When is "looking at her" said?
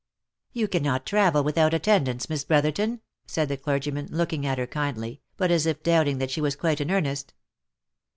4.09-4.65